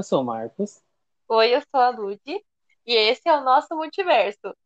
[0.00, 0.80] Eu sou o Marcos.
[1.28, 2.42] Oi, eu sou a Lud e
[2.86, 4.56] esse é o nosso multiverso.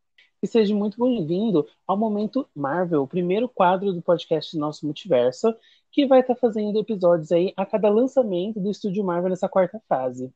[0.40, 5.52] E seja muito bem-vindo ao Momento Marvel, o primeiro quadro do podcast Nosso Multiverso,
[5.90, 10.32] que vai estar fazendo episódios aí a cada lançamento do Estúdio Marvel nessa quarta fase.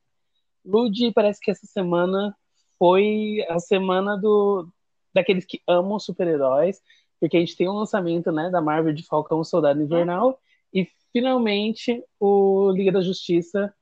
[0.64, 2.36] Lud, parece que essa semana
[2.76, 4.68] foi a semana do
[5.14, 6.82] daqueles que amam super-heróis,
[7.20, 10.34] porque a gente tem um lançamento né, da Marvel de Falcão Soldado Invernal hum.
[10.74, 13.72] e finalmente o Liga da Justiça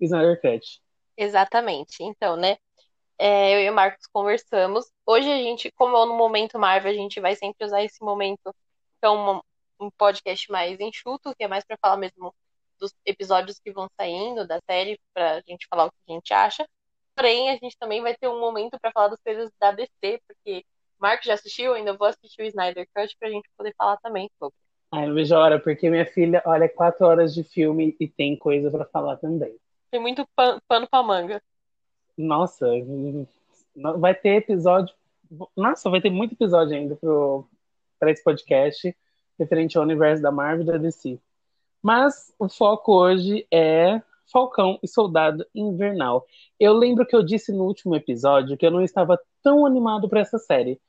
[0.00, 0.80] Snyder Cut.
[1.16, 2.02] Exatamente.
[2.02, 2.56] Então, né?
[3.18, 4.90] É, eu e o Marcos conversamos.
[5.04, 8.54] Hoje a gente, como é no momento Marvel, a gente vai sempre usar esse momento
[9.04, 9.40] um,
[9.78, 12.34] um podcast mais enxuto, que é mais para falar mesmo
[12.78, 16.32] dos episódios que vão saindo da série, para a gente falar o que a gente
[16.32, 16.66] acha.
[17.14, 20.64] Porém, a gente também vai ter um momento para falar das coisas da DC, porque
[20.98, 23.98] o Marcos já assistiu, ainda vou assistir o Snyder Cut para a gente poder falar
[23.98, 24.56] também sobre.
[24.92, 28.36] Ai, não vejo a hora, porque minha filha olha quatro horas de filme e tem
[28.36, 29.54] coisa para falar também.
[29.90, 31.42] Tem muito pano, pano pra manga.
[32.16, 32.66] Nossa,
[33.98, 34.94] vai ter episódio.
[35.56, 36.98] Nossa, vai ter muito episódio ainda
[37.98, 38.96] para esse podcast
[39.38, 41.18] referente ao universo da Marvel e da DC.
[41.82, 46.26] Mas o foco hoje é Falcão e Soldado Invernal.
[46.58, 50.20] Eu lembro que eu disse no último episódio que eu não estava tão animado para
[50.20, 50.80] essa série.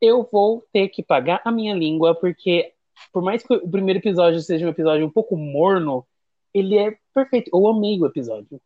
[0.00, 2.74] Eu vou ter que pagar a minha língua, porque
[3.12, 6.06] por mais que o primeiro episódio seja um episódio um pouco morno,
[6.52, 7.50] ele é perfeito.
[7.52, 8.60] Eu amei o episódio.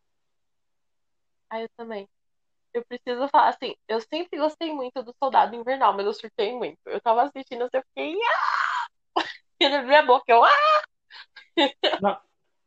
[1.48, 2.08] Ah, eu também.
[2.74, 6.78] Eu preciso falar, assim, eu sempre gostei muito do Soldado Invernal, mas eu surtei muito.
[6.86, 8.14] Eu tava assistindo, eu fiquei.
[8.14, 8.86] Ah!
[9.60, 10.42] Ele abriu a boca, eu.
[10.44, 10.82] Ah!
[12.00, 12.18] Não,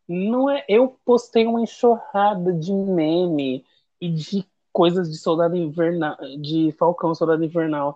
[0.07, 0.66] não é.
[0.67, 3.65] Eu postei uma enxurrada de meme
[4.00, 7.95] e de coisas de Soldado Invernal, de Falcão Soldado Invernal.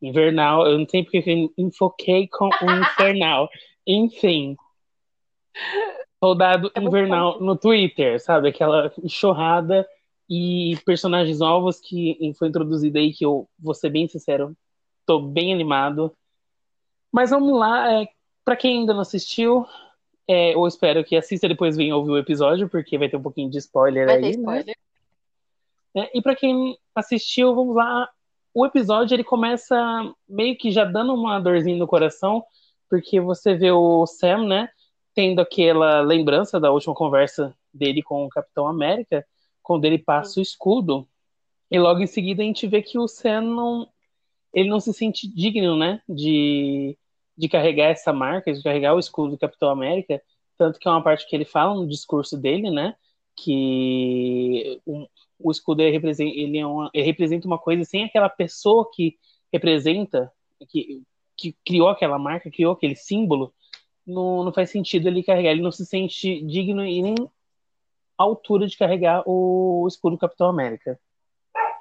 [0.00, 2.50] Invernal, eu não sei porque eu enfoquei com o
[2.80, 3.50] Infernal.
[3.84, 4.56] Enfim.
[6.22, 8.48] Soldado é Invernal no Twitter, sabe?
[8.48, 9.86] Aquela enxurrada
[10.28, 14.56] e personagens novos que foi introduzido aí, que eu vou ser bem sincero,
[15.06, 16.12] tô bem animado.
[17.10, 18.08] Mas vamos lá, é,
[18.44, 19.64] para quem ainda não assistiu,
[20.26, 23.50] é, eu espero que assista depois venha ouvir o episódio, porque vai ter um pouquinho
[23.50, 24.22] de spoiler vai aí.
[24.22, 24.30] Né?
[24.30, 24.76] spoiler.
[25.94, 26.02] Né?
[26.02, 28.08] É, e para quem assistiu, vamos lá.
[28.52, 29.76] O episódio ele começa
[30.28, 32.44] meio que já dando uma dorzinha no coração,
[32.90, 34.68] porque você vê o Sam, né?
[35.18, 39.26] Tendo aquela lembrança da última conversa dele com o Capitão América,
[39.60, 41.08] quando ele passa o escudo,
[41.68, 43.88] e logo em seguida a gente vê que o Sam não,
[44.54, 46.96] ele não se sente digno, né, de,
[47.36, 50.22] de carregar essa marca, de carregar o escudo do Capitão América,
[50.56, 52.94] tanto que é uma parte que ele fala no discurso dele, né,
[53.34, 55.04] que o,
[55.36, 59.16] o escudo ele representa, ele, é uma, ele representa uma coisa sem aquela pessoa que
[59.52, 60.30] representa,
[60.68, 61.02] que,
[61.36, 63.52] que criou aquela marca, criou aquele símbolo,
[64.08, 65.50] não, não faz sentido ele carregar.
[65.50, 67.14] Ele não se sente digno e nem
[68.16, 70.98] à altura de carregar o escudo do Capitão América.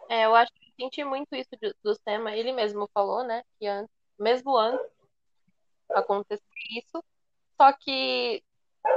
[0.10, 1.50] É, eu acho que senti muito isso
[1.84, 2.30] do Sam.
[2.32, 3.44] Ele mesmo falou, né?
[3.60, 4.86] Que antes, mesmo antes
[5.90, 7.04] acontecer isso.
[7.60, 8.44] Só que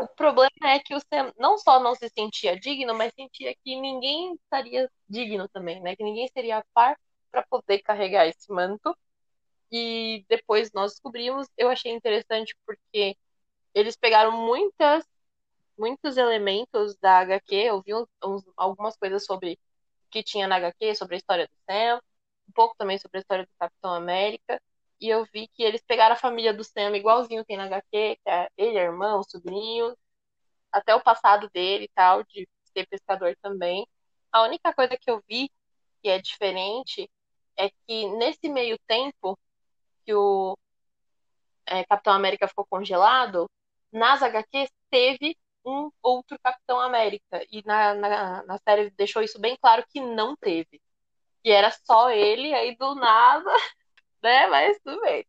[0.03, 3.81] o problema é que o Sam não só não se sentia digno, mas sentia que
[3.81, 5.97] ninguém estaria digno também, né?
[5.97, 6.99] Que ninguém seria par
[7.31, 8.97] para poder carregar esse manto.
[9.73, 13.17] E depois nós descobrimos, eu achei interessante porque
[13.75, 15.05] eles pegaram muitas,
[15.79, 20.57] muitos elementos da HQ, eu vi uns, uns, algumas coisas sobre o que tinha na
[20.57, 22.01] HQ, sobre a história do Sam,
[22.49, 24.61] um pouco também sobre a história do Capitão América,
[25.01, 28.31] e eu vi que eles pegaram a família do Sam igualzinho tem na HQ, que
[28.31, 29.97] é ele, a irmã, o sobrinho,
[30.73, 33.87] até o passado dele e tal, de ser pescador também.
[34.33, 35.51] A única coisa que eu vi
[36.03, 37.11] que é diferente
[37.57, 39.39] é que nesse meio tempo
[40.05, 40.57] que o
[41.67, 43.49] é, Capitão América ficou congelado,
[43.93, 47.45] nas HQs teve um outro Capitão América.
[47.51, 50.81] E na, na, na série deixou isso bem claro que não teve.
[51.43, 53.51] Que era só ele, aí do nada,
[54.23, 54.47] né?
[54.49, 55.25] Mas tudo bem.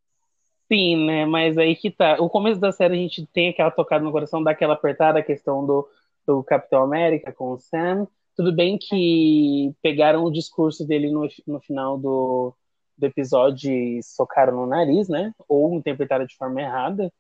[0.72, 1.26] Sim, né?
[1.26, 2.18] Mas aí que tá.
[2.20, 5.66] O começo da série a gente tem aquela tocada no coração, daquela apertada, a questão
[5.66, 5.88] do,
[6.26, 8.08] do Capitão América com o Sam.
[8.36, 12.56] Tudo bem que pegaram o discurso dele no, no final do,
[13.02, 15.34] do episódio e socaram no nariz, né?
[15.50, 17.12] Ou interpretaram de forma errada.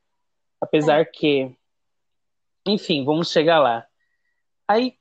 [0.62, 1.06] Apesar é.
[1.06, 1.52] que.
[2.66, 3.86] Enfim, vamos chegar lá.
[4.68, 4.94] Aí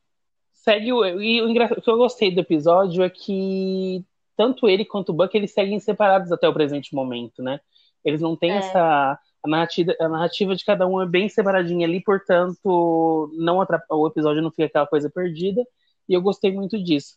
[0.52, 1.04] segue o.
[1.20, 4.04] E o, que eu gostei do episódio é que
[4.36, 7.60] tanto ele quanto o Buck eles seguem separados até o presente momento, né?
[8.02, 8.56] Eles não têm é.
[8.56, 9.18] essa.
[9.42, 14.42] A narrativa, a narrativa de cada um é bem separadinha ali, portanto, não o episódio
[14.42, 15.62] não fica aquela coisa perdida.
[16.06, 17.16] E eu gostei muito disso.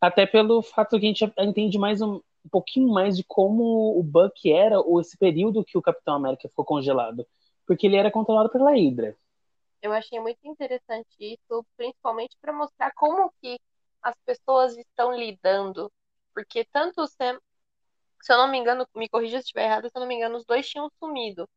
[0.00, 4.02] Até pelo fato que a gente entende mais um, um pouquinho mais de como o
[4.02, 7.26] Buck era ou esse período que o Capitão América ficou congelado,
[7.66, 9.16] porque ele era controlado pela Hydra.
[9.80, 13.58] Eu achei muito interessante isso, principalmente para mostrar como que
[14.02, 15.90] as pessoas estão lidando.
[16.34, 17.38] Porque tanto o Sam,
[18.20, 20.36] se eu não me engano, me corrija se estiver errado, se eu não me engano,
[20.36, 21.48] os dois tinham sumido.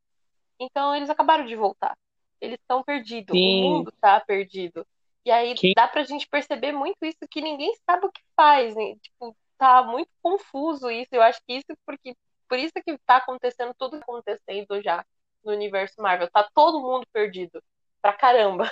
[0.59, 1.97] Então eles acabaram de voltar.
[2.39, 3.35] Eles estão perdidos.
[3.35, 3.63] Sim.
[3.63, 4.85] O mundo tá perdido.
[5.25, 8.75] E aí Que- dá pra gente perceber muito isso, que ninguém sabe o que faz.
[8.75, 8.95] né?
[9.01, 11.09] Tipo, tá muito confuso isso.
[11.12, 12.15] Eu acho que isso porque
[12.48, 15.06] por isso que tá acontecendo tudo que tá acontecendo já
[15.44, 16.30] no universo Marvel.
[16.31, 17.62] Tá todo mundo perdido.
[18.01, 18.71] Pra caramba.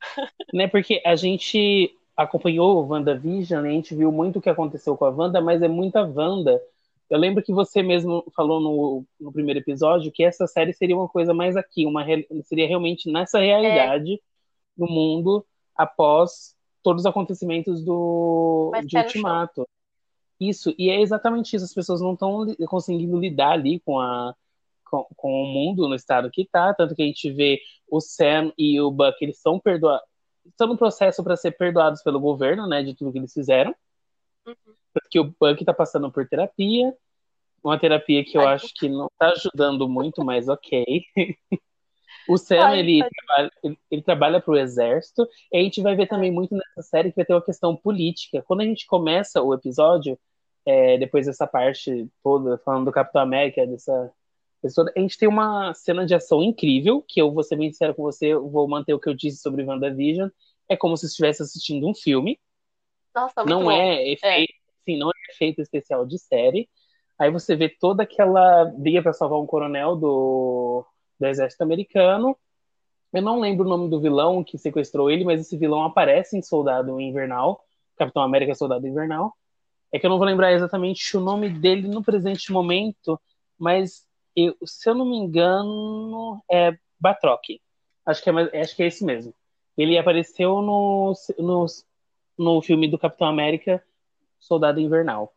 [0.52, 0.68] né?
[0.68, 5.04] Porque a gente acompanhou o WandaVision e a gente viu muito o que aconteceu com
[5.04, 6.60] a Wanda, mas é muita Wanda.
[7.08, 11.08] Eu lembro que você mesmo falou no, no primeiro episódio que essa série seria uma
[11.08, 12.04] coisa mais aqui, uma
[12.44, 14.20] seria realmente nessa realidade
[14.76, 19.68] no mundo após todos os acontecimentos do de no Ultimato.
[20.40, 21.64] Isso, e é exatamente isso.
[21.64, 24.34] As pessoas não estão conseguindo lidar ali com a
[24.88, 28.52] com, com o mundo no estado que tá, tanto que a gente vê o Sam
[28.56, 30.06] e o Buck, eles são perdoados,
[30.46, 33.74] estão no processo para ser perdoados pelo governo, né, de tudo que eles fizeram.
[34.46, 34.54] Uhum.
[34.92, 36.94] Porque o Buck tá passando por terapia,
[37.62, 41.04] uma terapia que eu Ai, acho que não tá ajudando muito, mas ok.
[42.28, 46.06] o Sam, Ai, ele, trabalha, ele, ele trabalha pro exército, e a gente vai ver
[46.06, 48.42] também muito nessa série que vai ter uma questão política.
[48.46, 50.18] Quando a gente começa o episódio,
[50.66, 54.12] é, depois dessa parte toda, falando do Capitão América, dessa
[54.60, 57.94] pessoa, a gente tem uma cena de ação incrível, que eu vou ser bem sincero
[57.94, 60.28] com você, eu vou manter o que eu disse sobre WandaVision,
[60.68, 62.38] é como se estivesse assistindo um filme,
[63.14, 63.70] Nossa, muito não bom.
[63.70, 64.52] é efeito,
[64.84, 66.68] sim, não é efeito especial de série.
[67.18, 70.86] Aí você vê toda aquela briga para salvar um coronel do,
[71.18, 72.36] do exército americano.
[73.12, 76.42] Eu não lembro o nome do vilão que sequestrou ele, mas esse vilão aparece em
[76.42, 77.64] Soldado Invernal,
[77.96, 79.34] Capitão América Soldado Invernal.
[79.92, 83.20] É que eu não vou lembrar exatamente o nome dele no presente momento,
[83.58, 84.06] mas
[84.36, 87.42] eu- se eu não me engano, é Batroc.
[88.06, 89.34] Acho que é, acho que é esse mesmo.
[89.76, 91.66] Ele apareceu no, no,
[92.38, 93.82] no filme do Capitão América
[94.38, 95.32] Soldado Invernal.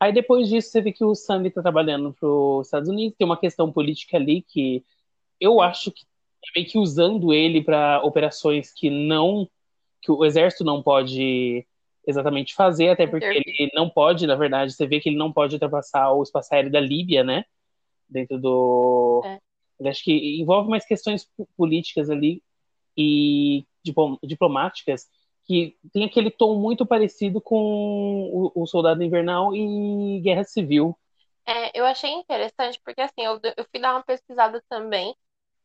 [0.00, 3.26] Aí depois disso você vê que o Sam está trabalhando para os Estados Unidos, tem
[3.26, 4.84] uma questão política ali que
[5.40, 6.04] eu acho que
[6.54, 9.48] meio que usando ele para operações que não
[10.02, 11.66] que o exército não pode
[12.06, 15.54] exatamente fazer, até porque ele não pode, na verdade, você vê que ele não pode
[15.54, 17.44] ultrapassar o espaço aéreo da Líbia, né?
[18.08, 19.22] Dentro do.
[19.24, 19.88] É.
[19.88, 22.42] Acho que envolve mais questões políticas ali
[22.96, 23.64] e
[24.22, 25.08] diplomáticas
[25.46, 30.96] que tem aquele tom muito parecido com o, o Soldado Invernal e Guerra Civil.
[31.46, 35.14] É, eu achei interessante porque assim, eu, eu fui dar uma pesquisada também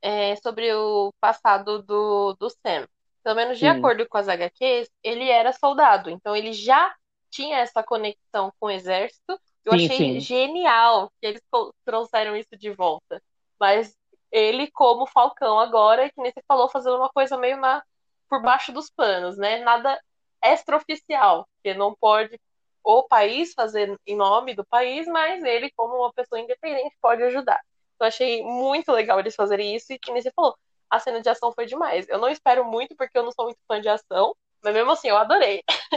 [0.01, 2.87] é, sobre o passado do, do Sam.
[3.23, 3.71] Pelo menos de Sim.
[3.71, 6.93] acordo com as HQs, ele era soldado, então ele já
[7.29, 9.39] tinha essa conexão com o exército.
[9.63, 10.19] Eu Sim, achei sim.
[10.19, 11.41] genial que eles
[11.83, 13.21] trouxeram isso de volta.
[13.59, 13.95] Mas
[14.31, 17.83] ele, como Falcão agora, que nem você falou, fazendo uma coisa meio na,
[18.29, 19.59] por baixo dos panos, né?
[19.59, 19.99] Nada
[20.43, 22.39] extraoficial, que não pode
[22.83, 27.59] o país fazer em nome do país, mas ele, como uma pessoa independente, pode ajudar.
[27.99, 30.55] Eu achei muito legal eles fazerem isso e que nem você falou,
[30.89, 32.07] a cena de ação foi demais.
[32.09, 35.09] Eu não espero muito porque eu não sou muito fã de ação, mas mesmo assim
[35.09, 35.63] eu adorei.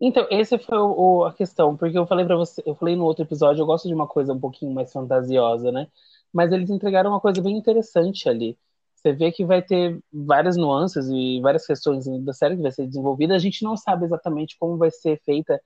[0.00, 3.24] Então, essa foi o- a questão, porque eu falei para você, eu falei no outro
[3.24, 5.88] episódio, eu gosto de uma coisa um pouquinho mais fantasiosa, né?
[6.32, 8.58] Mas eles entregaram uma coisa bem interessante ali.
[8.94, 12.86] Você vê que vai ter várias nuances e várias questões da série que vai ser
[12.86, 13.34] desenvolvida.
[13.34, 15.60] A gente não sabe exatamente como vai ser feita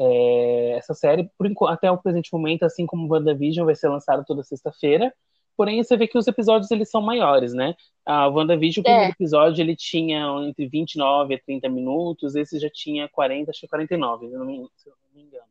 [0.00, 4.24] é, essa série, por até o presente momento, assim como o WandaVision vai ser lançado
[4.24, 5.12] toda sexta-feira.
[5.56, 7.74] Porém, você vê que os episódios eles são maiores, né?
[8.06, 8.90] A WandaVision, o É.
[8.92, 13.68] primeiro episódio, ele tinha entre 29 a 30 minutos, esse já tinha 40, acho que
[13.68, 15.44] 49, se eu não me, se eu não me engano.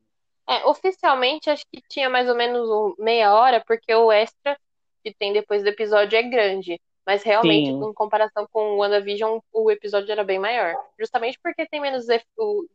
[0.48, 4.58] É, oficialmente acho que tinha mais ou menos meia hora, porque o extra
[5.03, 6.82] que tem depois do episódio é grande.
[7.10, 7.84] Mas realmente, Sim.
[7.84, 10.75] em comparação com o WandaVision, o episódio era bem maior.
[11.00, 12.24] Justamente porque tem menos efe-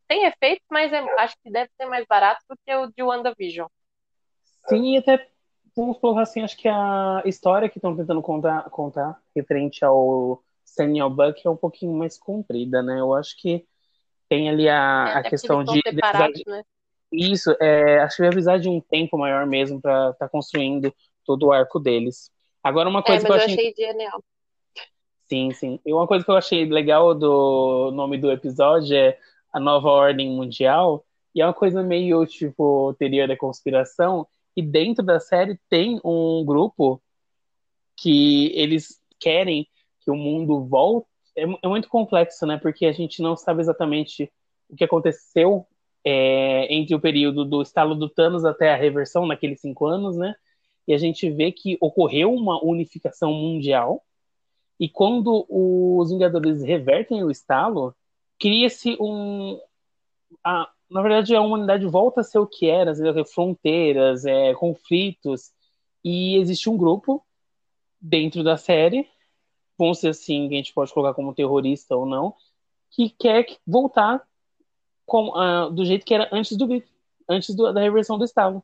[0.09, 3.69] tem efeitos, mas é- acho que deve ser mais barato do que o de WandaVision.
[4.69, 5.29] Sim, e até
[5.77, 10.43] vamos colocar assim, acho que a história que estão tentando contar, contar referente ao
[11.01, 12.99] ao Buck é um pouquinho mais comprida, né?
[12.99, 13.65] Eu acho que
[14.29, 16.65] tem ali a, É, a questão de, de né?
[17.13, 20.93] Isso, é, acho que vai precisar de um tempo maior mesmo para estar construindo
[21.25, 22.34] todo o arco deles.
[22.65, 23.55] Agora, uma É, coisa mas que eu eu achei.
[23.55, 24.25] achei genial.
[25.29, 25.81] Sim, sim.
[25.85, 29.19] E uma coisa que eu achei legal do nome do episódio é
[29.53, 31.05] a nova ordem mundial.
[31.35, 34.27] E é uma coisa meio tipo teoria da conspiração.
[34.57, 37.03] E dentro da série tem um grupo
[37.97, 39.69] que eles querem
[40.01, 41.09] que o mundo volte.
[41.37, 42.59] É, é muito complexo, né?
[42.59, 44.33] Porque a gente não sabe exatamente
[44.69, 45.67] o que aconteceu
[46.05, 50.35] é, entre o período do estalo do Thanos até a reversão, naqueles cinco anos, né?
[50.87, 54.05] E a gente vê que ocorreu uma unificação mundial
[54.79, 57.95] E quando os Vingadores revertem o estalo,
[58.39, 59.61] cria-se um.
[60.45, 62.93] A, na verdade, a humanidade volta a ser o que era,
[63.25, 65.53] fronteiras, é, conflitos.
[66.05, 67.25] E existe um grupo
[68.01, 69.09] dentro da série,
[69.79, 72.35] vamos ser assim, que a gente pode colocar como terrorista ou não,
[72.91, 74.23] que quer voltar
[75.07, 76.69] com, uh, do jeito que era antes do
[77.29, 78.63] antes do, da reversão do estalo.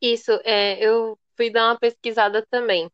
[0.00, 2.90] Isso, é, eu fui dar uma pesquisada também.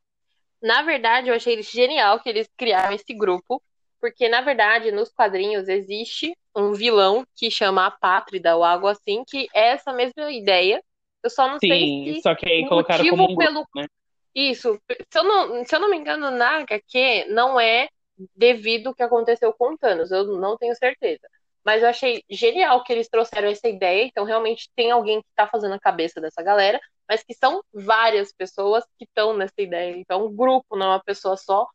[0.62, 3.62] Na verdade, eu achei genial que eles criaram esse grupo,
[4.00, 9.24] porque na verdade, nos quadrinhos existe um vilão que chama a Pátrida ou algo assim,
[9.26, 10.82] que é essa mesma ideia.
[11.22, 13.86] Eu só não Sim, sei se só que aí colocaram como um pelo grupo, né?
[14.34, 17.88] Isso, se eu não, se eu não me engano, na HQ não é
[18.36, 21.28] devido ao que aconteceu com o Thanos, eu não tenho certeza.
[21.64, 24.04] Mas eu achei genial que eles trouxeram essa ideia.
[24.04, 28.32] Então, realmente tem alguém que está fazendo a cabeça dessa galera, mas que são várias
[28.32, 29.96] pessoas que estão nessa ideia.
[29.96, 31.66] Então, um grupo, não é uma pessoa só.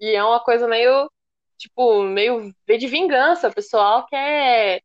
[0.00, 1.10] E é uma coisa meio,
[1.58, 3.48] tipo, meio de vingança.
[3.48, 4.82] O pessoal quer,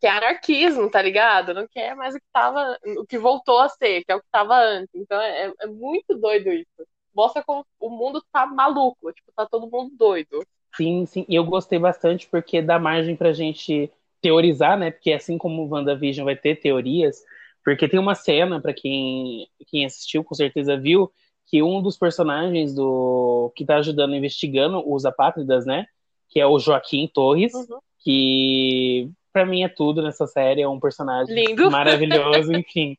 [0.00, 1.54] quer anarquismo, tá ligado?
[1.54, 4.26] Não quer mais o que tava, o que voltou a ser, que é o que
[4.26, 4.94] estava antes.
[4.94, 6.86] Então, é, é muito doido isso.
[7.14, 10.46] Mostra como o mundo tá maluco, tipo, tá todo mundo doido.
[10.76, 11.24] Sim, sim.
[11.26, 14.90] E eu gostei bastante porque dá margem pra gente teorizar, né?
[14.90, 17.24] Porque assim como o WandaVision vai ter teorias,
[17.66, 21.10] porque tem uma cena, para quem, quem assistiu, com certeza viu,
[21.46, 25.84] que um dos personagens do que tá ajudando investigando os apátridas, né?
[26.28, 27.78] Que é o Joaquim Torres, Uhum.
[27.98, 31.68] que para mim é tudo nessa série, é um personagem Lindo.
[31.68, 32.96] maravilhoso, enfim,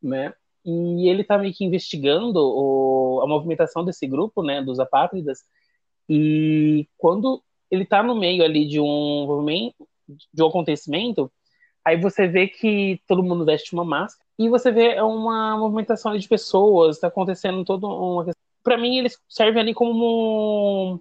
[0.00, 0.32] né?
[0.64, 5.40] E ele tá meio que investigando o, a movimentação desse grupo, né, dos apátridas,
[6.08, 9.44] e quando ele tá no meio ali de um
[10.32, 11.32] de um acontecimento,
[11.84, 16.26] aí você vê que todo mundo veste uma máscara e você vê uma movimentação de
[16.28, 18.42] pessoas, tá acontecendo toda uma questão.
[18.62, 21.00] Pra mim, eles servem ali como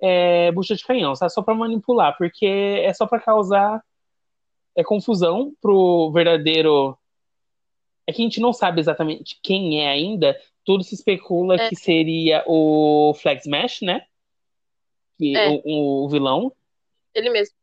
[0.00, 1.32] é, bucha de canhão, sabe?
[1.32, 3.82] Só pra manipular, porque é só pra causar
[4.74, 6.96] é, confusão pro verdadeiro.
[8.06, 10.36] É que a gente não sabe exatamente quem é ainda.
[10.64, 11.68] Tudo se especula É.
[11.68, 14.02] que seria o Flag Smash, né?
[15.18, 15.48] Que, É.
[15.64, 16.52] o, o vilão.
[17.14, 17.54] Ele mesmo.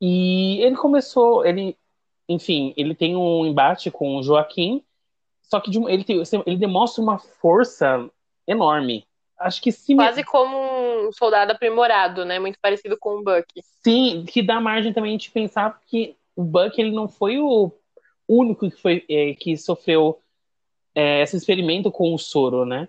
[0.00, 1.76] E ele começou, ele,
[2.30, 4.82] enfim, ele tem um embate com o Joaquim,
[5.42, 8.08] só que de ele, tem- ele demonstra uma força
[8.46, 9.04] enorme.
[9.38, 10.56] Acho que se Quase como
[11.08, 12.38] um soldado aprimorado, né?
[12.38, 13.46] Muito parecido com o Buck.
[13.82, 17.72] sim, que dá margem também de pensar que o Buck ele não foi o
[18.28, 20.20] único que foi é, que sofreu
[20.94, 22.88] é, esse experimento com o soro, né?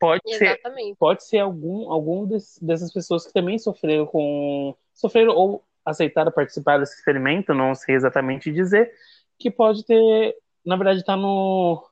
[0.00, 0.96] Pode ser, Exatamente.
[0.96, 4.74] pode ser algum, algum des- dessas pessoas que também sofreram com.
[4.94, 8.92] Sofreram ou aceitaram participar desse experimento, não sei exatamente dizer,
[9.38, 11.82] que pode ter, na verdade, tá no.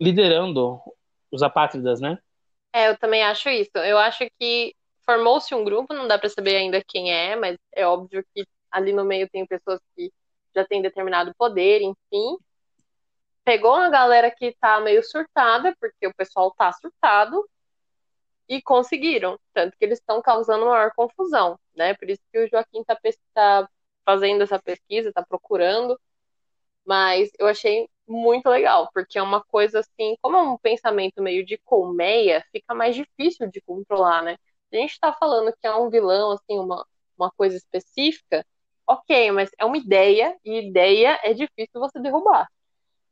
[0.00, 0.80] liderando
[1.30, 2.18] os apátridas, né?
[2.72, 3.76] É, eu também acho isso.
[3.76, 7.86] Eu acho que formou-se um grupo, não dá pra saber ainda quem é, mas é
[7.86, 10.12] óbvio que ali no meio tem pessoas que
[10.54, 12.36] já têm determinado poder, enfim.
[13.44, 17.48] Pegou uma galera que tá meio surtada, porque o pessoal tá surtado,
[18.48, 19.38] e conseguiram.
[19.52, 21.94] Tanto que eles estão causando maior confusão, né?
[21.94, 23.68] Por isso que o Joaquim tá, pes- tá
[24.04, 25.98] fazendo essa pesquisa, tá procurando.
[26.84, 31.44] Mas eu achei muito legal, porque é uma coisa assim, como é um pensamento meio
[31.44, 34.36] de colmeia, fica mais difícil de controlar, né?
[34.70, 36.86] Se a gente tá falando que é um vilão, assim, uma,
[37.18, 38.46] uma coisa específica,
[38.86, 42.48] ok, mas é uma ideia, e ideia é difícil você derrubar.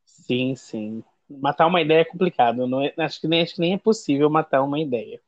[0.05, 1.03] Sim, sim.
[1.29, 2.67] Matar uma ideia é complicado.
[2.67, 5.19] Não é- acho, que nem, acho que nem é possível matar uma ideia.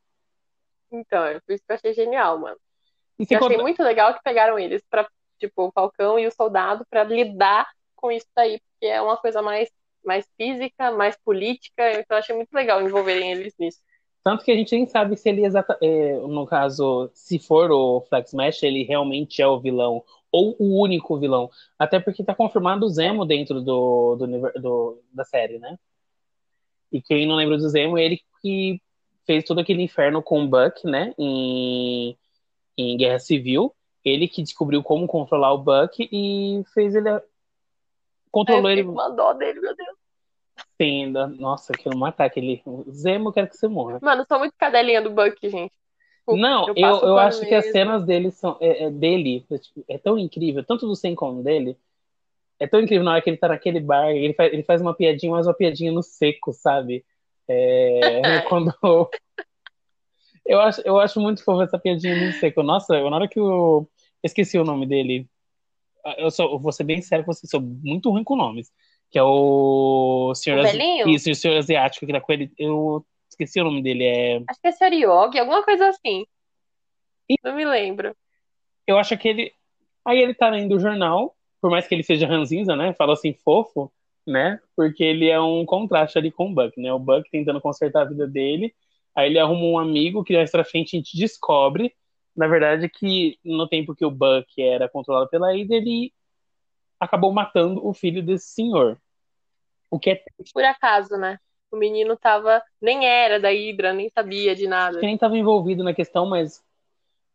[0.90, 2.56] Então, é por isso que eu achei genial, mano.
[3.18, 5.06] E Eu achei contar- muito legal que pegaram eles pra,
[5.38, 9.42] tipo, o Falcão e o Soldado pra lidar com isso daí, porque é uma coisa
[9.42, 9.68] mais,
[10.04, 13.80] mais física, mais política, então eu achei muito legal envolverem eles nisso.
[14.22, 18.02] Tanto que a gente nem sabe se ele exata, é, no caso, se for o
[18.02, 21.50] Flag Smash, ele realmente é o vilão ou o único vilão.
[21.78, 24.26] Até porque tá confirmado o Zemo dentro do, do,
[24.60, 25.78] do- da série, né?
[26.92, 28.80] E quem não lembra do Zemo, ele que
[29.26, 31.14] fez todo aquele inferno com o Buck, né?
[31.18, 32.16] Em,
[32.76, 33.74] em Guerra Civil.
[34.04, 37.10] Ele que descobriu como controlar o Buck e fez ele.
[38.30, 38.82] Controlou É, eu ele
[39.16, 39.96] dó dele, meu Deus.
[40.80, 41.26] ainda.
[41.26, 42.62] Nossa, eu quero matar aquele.
[42.90, 43.98] Zemo, eu quero que você morra.
[44.00, 45.72] Mano, eu sou muito cadelinha do Buck, gente.
[46.26, 47.72] Não, eu, eu pano acho que as mesmo.
[47.72, 51.42] cenas dele são é, é dele é, tipo, é tão incrível, tanto do Sem como
[51.42, 51.76] dele.
[52.60, 54.94] É tão incrível na hora que ele tá naquele bar, ele faz, ele faz uma
[54.94, 57.04] piadinha, mas uma piadinha no seco, sabe?
[57.48, 58.74] É, quando
[60.44, 62.62] eu acho, eu acho muito fofo essa piadinha no seco.
[62.62, 63.88] Nossa, na hora que eu
[64.22, 65.28] esqueci o nome dele.
[66.16, 68.72] Eu, sou, eu vou ser bem sério com você, sou muito ruim com nomes.
[69.10, 71.08] Que é o senhor O velhinho?
[71.08, 72.50] Isso, o senhor asiático que tá com ele.
[72.58, 76.26] Eu esqueci o nome dele, é Acho que é Seriogi, alguma coisa assim.
[77.44, 78.16] Não me lembro.
[78.86, 79.52] Eu acho que ele.
[80.04, 82.92] Aí ele tá lendo o jornal, por mais que ele seja ranzinza, né?
[82.94, 83.92] Fala assim, fofo,
[84.26, 84.60] né?
[84.76, 86.92] Porque ele é um contraste ali com o Buck, né?
[86.92, 88.74] O Buck tentando consertar a vida dele.
[89.14, 91.94] Aí ele arruma um amigo que mais pra frente a gente descobre,
[92.36, 96.12] na verdade, que no tempo que o Buck era controlado pela Ida, ele
[97.00, 98.96] acabou matando o filho desse senhor.
[99.90, 100.22] O que é
[100.52, 101.38] Por acaso, né?
[101.70, 102.62] O menino tava.
[102.80, 105.00] Nem era da Hydra, nem sabia de nada.
[105.00, 106.62] que nem estava envolvido na questão, mas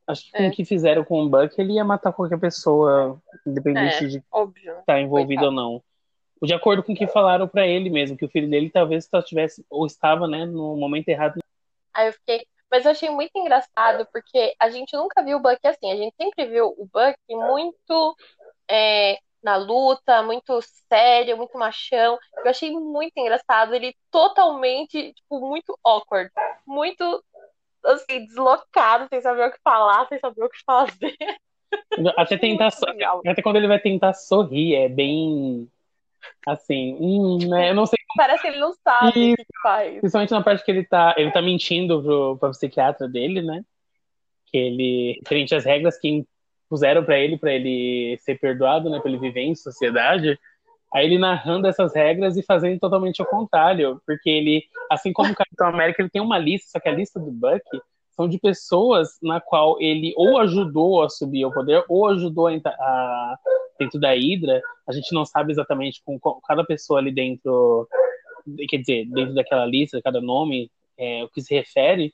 [0.08, 0.48] acho que com É.
[0.48, 4.08] o que fizeram com o Buck, ele ia matar qualquer pessoa, independente É.
[4.08, 4.80] de Óbvio.
[4.80, 5.48] estar envolvido Coitado.
[5.48, 5.84] ou não.
[6.42, 9.66] De acordo com o que falaram pra ele mesmo, que o filho dele talvez tivesse
[9.70, 11.40] ou estava, né, no momento errado.
[11.94, 12.46] Aí eu fiquei.
[12.70, 15.92] Mas eu achei muito engraçado, porque a gente nunca viu o Buck assim.
[15.92, 18.16] A gente sempre viu o Buck muito
[18.70, 22.18] é, na luta, muito sério, muito machão.
[22.44, 23.76] Eu achei muito engraçado.
[23.76, 26.32] Ele totalmente, tipo, muito awkward.
[26.66, 27.24] Muito,
[27.86, 31.16] assim, deslocado, sem saber o que falar, sem saber o que fazer.
[32.18, 32.86] Até tentar so-
[33.28, 35.70] até quando ele vai tentar sorrir, é bem
[36.48, 37.70] assim, hum, né?
[37.72, 40.00] Eu não sei, Parece que ele não sabe o que faz.
[40.00, 43.64] principalmente na parte que ele tá, ele tá mentindo pro, pro psiquiatra dele, né?
[44.48, 46.26] Que ele, referente às regras que
[46.70, 49.00] puseram pra ele, pra ele ser perdoado, né?
[49.00, 50.40] Pra ele viver em sociedade.
[50.94, 55.36] Aí ele narrando essas regras e fazendo totalmente o contrário, porque ele, assim como o
[55.36, 57.64] Capitão América, ele tem uma lista, só que a lista do Buck
[58.12, 62.52] são de pessoas na qual ele ou ajudou a subir ao poder ou ajudou a,
[62.66, 63.38] a-
[63.80, 64.62] dentro da Hydra.
[64.88, 67.88] A gente não sabe exatamente com cada pessoa ali dentro,
[68.70, 72.14] quer dizer, dentro daquela lista, cada nome, é, o que se refere,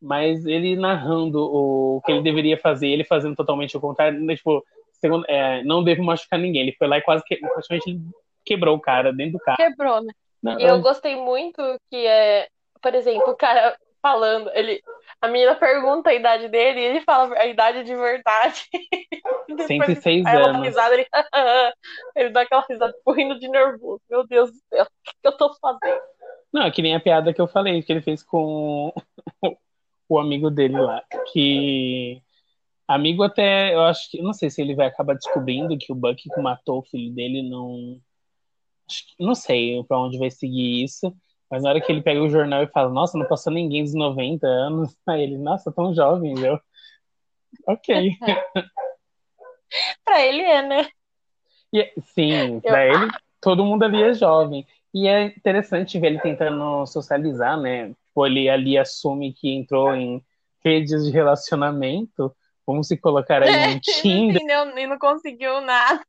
[0.00, 4.64] mas ele narrando o que ele deveria fazer, ele fazendo totalmente o contrário, né, tipo,
[5.00, 6.62] segundo, é, não devo machucar ninguém.
[6.62, 8.00] Ele foi lá e quase que, praticamente
[8.44, 9.56] quebrou o cara dentro do carro.
[9.56, 10.12] Quebrou, né?
[10.42, 12.48] Não, E eu gostei muito que é,
[12.80, 14.82] por exemplo, o cara falando, ele,
[15.20, 18.64] a menina pergunta a idade dele e ele fala a idade de verdade.
[19.48, 20.66] E depois 106 aí ela dá anos.
[20.66, 21.06] risada, ele,
[22.16, 24.00] ele dá aquela risada, tipo, rindo de nervoso.
[24.08, 26.00] Meu Deus do céu, o que que eu tô fazendo?
[26.52, 28.92] Não, é que nem a piada que eu falei, que ele fez com
[30.08, 31.02] o amigo dele lá.
[31.32, 32.22] Que.
[32.92, 34.20] Amigo até, eu acho que.
[34.20, 37.40] Não sei se ele vai acabar descobrindo que o Bucky que matou o filho dele
[37.48, 38.00] não.
[39.18, 41.14] Não sei pra onde vai seguir isso.
[41.48, 43.94] Mas na hora que ele pega o jornal e fala, nossa, não passou ninguém dos
[43.94, 44.96] 90 anos.
[45.08, 46.58] Aí ele, nossa, tão jovem, viu?
[47.66, 48.10] Ok.
[50.04, 50.88] Pra ele é, né?
[51.72, 53.08] E, é- sim, Eu- pra ele,
[53.40, 54.66] todo mundo ali é jovem.
[54.92, 57.94] E é interessante ver ele tentando socializar, né?
[58.06, 60.20] Tipo, ele ali assume que entrou em
[60.64, 62.34] redes de relacionamento.
[62.70, 64.36] Vamos se colocar aí no Não Tinder.
[64.36, 66.04] entendeu e não conseguiu nada.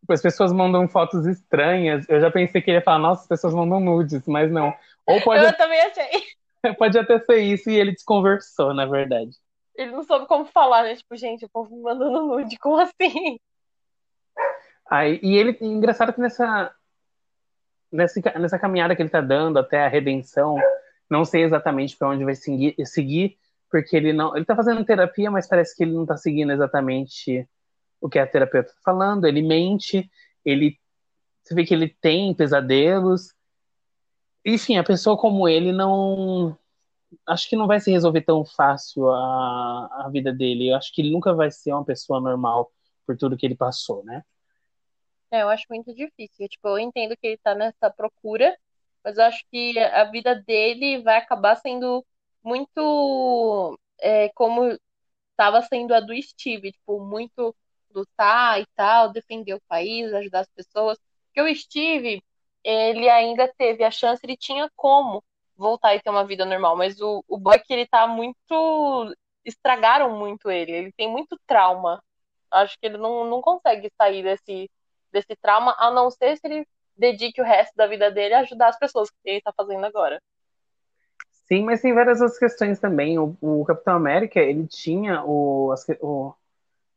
[0.00, 2.08] Tipo, As pessoas mandam fotos estranhas.
[2.08, 4.72] Eu já pensei que ele ia falar, nossa, as pessoas mandam nudes, mas não.
[5.06, 6.74] Ou pode, Eu também achei.
[6.78, 9.32] pode até ser isso e ele desconversou, na verdade.
[9.74, 10.96] Ele não soube como falar, né?
[10.96, 13.38] Tipo, gente, o povo me mandando nude, como assim?
[14.88, 16.72] Aí, e ele, engraçado que nessa,
[17.92, 20.56] nessa, nessa caminhada que ele tá dando até a redenção,
[21.10, 23.36] não sei exatamente para onde vai seguir, seguir,
[23.70, 24.36] porque ele não.
[24.36, 27.48] Ele tá fazendo terapia, mas parece que ele não tá seguindo exatamente
[28.00, 29.26] o que a terapeuta tá falando.
[29.26, 30.10] Ele mente,
[30.44, 30.78] ele.
[31.42, 33.34] Você vê que ele tem pesadelos.
[34.44, 36.56] Enfim, a pessoa como ele não.
[37.26, 40.70] Acho que não vai se resolver tão fácil a, a vida dele.
[40.70, 42.70] Eu acho que ele nunca vai ser uma pessoa normal
[43.06, 44.24] por tudo que ele passou, né?
[45.30, 46.48] É, eu acho muito difícil.
[46.48, 48.56] Tipo, eu entendo que ele tá nessa procura,
[49.04, 52.04] mas eu acho que a vida dele vai acabar sendo
[52.46, 54.78] muito é, como
[55.32, 57.54] estava sendo a do Steve, tipo, muito
[57.94, 60.98] lutar e tal, defender o país, ajudar as pessoas.
[61.26, 62.22] Porque o Steve,
[62.64, 65.24] ele ainda teve a chance, ele tinha como
[65.56, 69.14] voltar e ter uma vida normal, mas o, o Buck, ele tá muito.
[69.44, 72.02] Estragaram muito ele, ele tem muito trauma.
[72.50, 74.70] Acho que ele não, não consegue sair desse,
[75.12, 78.68] desse trauma, a não ser se ele dedique o resto da vida dele a ajudar
[78.68, 80.20] as pessoas que ele tá fazendo agora.
[81.46, 83.18] Sim, mas tem várias outras questões também.
[83.18, 86.34] O, o Capitão América, ele tinha o, as o-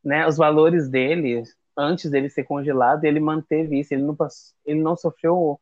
[0.04, 1.44] né, os valores dele
[1.78, 3.94] antes dele ser congelado, ele manteve isso.
[3.94, 4.18] Ele não,
[4.66, 5.60] ele não sofreu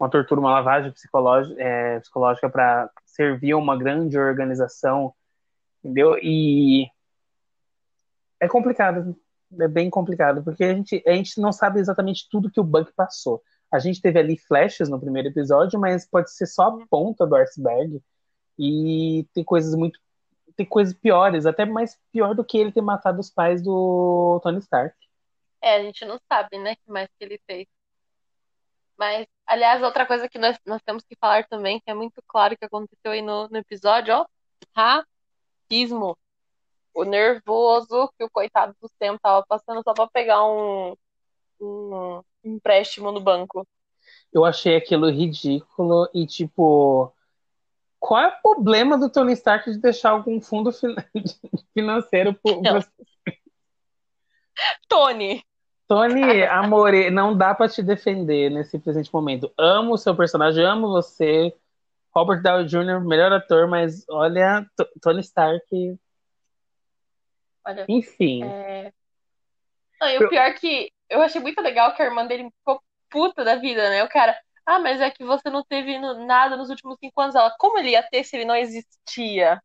[0.00, 5.14] uma tortura, uma lavagem psicológica, é, psicológica para servir a uma grande organização,
[5.84, 6.18] entendeu?
[6.22, 6.88] E
[8.40, 9.16] é complicado,
[9.60, 12.92] é bem complicado, porque a gente, a gente não sabe exatamente tudo que o Buck
[12.94, 13.42] passou.
[13.70, 17.36] A gente teve ali flashes no primeiro episódio, mas pode ser só a ponta do
[17.36, 18.00] iceberg.
[18.58, 20.00] E tem coisas muito.
[20.56, 24.58] Tem coisas piores, até mais pior do que ele ter matado os pais do Tony
[24.58, 24.96] Stark.
[25.60, 27.66] É, a gente não sabe, né, o que mais que ele fez.
[28.98, 32.56] Mas, aliás, outra coisa que nós, nós temos que falar também, que é muito claro
[32.56, 34.26] que aconteceu aí no, no episódio, ó,
[35.70, 36.16] racismo.
[36.94, 40.96] o nervoso que o coitado do Sam tava passando só pra pegar um,
[41.60, 43.66] um empréstimo no banco.
[44.32, 47.12] Eu achei aquilo ridículo e, tipo,
[47.98, 50.70] qual é o problema do Tony Stark de deixar algum fundo
[51.74, 52.80] financeiro pro, Não.
[54.88, 55.42] Tony,
[55.88, 59.50] Tony, amor, não dá pra te defender nesse presente momento.
[59.56, 61.54] Amo o seu personagem, amo você.
[62.14, 64.66] Robert Downey Jr., melhor ator, mas olha,
[65.00, 65.98] Tony Stark,
[67.64, 68.42] olha, enfim.
[68.44, 68.92] é...
[70.00, 72.82] Não, e o pior é que eu achei muito legal que a irmã dele ficou
[73.10, 74.04] puta da vida, né?
[74.04, 74.36] O cara,
[74.68, 77.34] ah, mas é que você não teve nada nos últimos cinco anos.
[77.34, 79.58] Ela, como ele ia ter se ele não existia?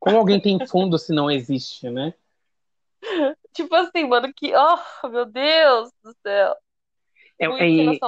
[0.00, 2.12] Como alguém tem fundo se não existe, né?
[3.54, 6.56] Tipo assim, mano, que, oh, meu Deus do céu.
[7.38, 7.98] É- é-.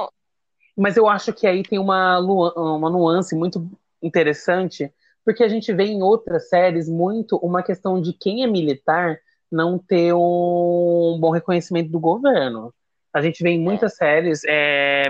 [0.77, 3.71] Mas eu acho que aí tem uma, uma nuance muito
[4.03, 4.93] interessante,
[5.25, 9.79] porque a gente vê em outras séries muito uma questão de quem é militar não
[9.79, 12.75] ter um bom reconhecimento do governo.
[13.13, 15.05] A gente vê em muitas séries é,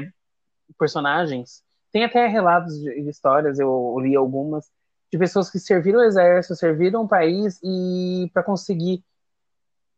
[0.79, 4.71] personagens, tem até relatos de, de histórias, eu li algumas,
[5.13, 9.05] de pessoas que serviram o exército, serviram o país e para conseguir,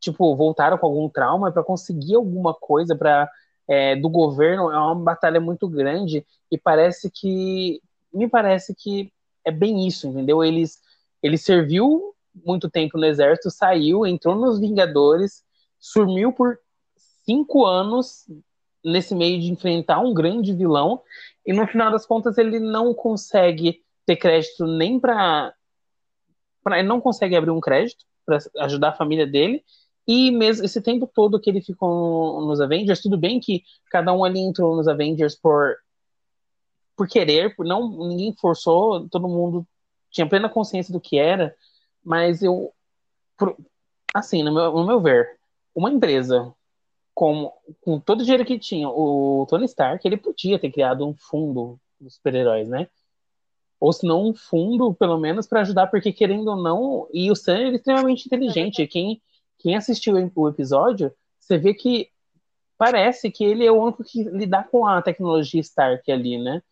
[0.01, 3.31] tipo, voltaram com algum trauma, para conseguir alguma coisa para
[3.67, 7.81] é, do governo é uma batalha muito grande e parece que
[8.13, 9.11] me parece que
[9.45, 10.45] é bem isso, entendeu?
[10.45, 10.83] Eles
[11.23, 15.43] ele serviu muito tempo no exército, saiu, entrou nos Vingadores,
[15.79, 16.59] sumiu por
[17.25, 18.27] cinco anos
[18.85, 21.03] nesse meio de enfrentar um grande vilão
[21.47, 25.55] e no final das contas ele não consegue ter crédito nem para
[26.73, 29.65] ele não consegue abrir um crédito para ajudar a família dele
[30.07, 34.23] e mesmo esse tempo todo que ele ficou nos Avengers, tudo bem que cada um
[34.23, 35.77] ali entrou nos Avengers por
[36.97, 39.67] por querer, por não ninguém forçou, todo mundo
[40.11, 41.57] tinha plena consciência do que era,
[42.05, 42.73] mas eu
[43.37, 43.57] por,
[44.15, 45.41] assim, no meu, no meu ver,
[45.75, 46.55] uma empresa
[47.15, 51.15] com, com todo o dinheiro que tinha, o Tony Stark, ele podia ter criado um
[51.15, 52.89] fundo dos super-heróis, né?
[53.79, 57.37] Ou se não um fundo, pelo menos, para ajudar, porque querendo ou não, e o
[57.37, 58.87] Sam é extremamente inteligente.
[58.87, 59.21] Quem,
[59.59, 62.09] quem assistiu o episódio, você vê que
[62.77, 66.63] parece que ele é o único que lidar com a tecnologia Stark ali, né?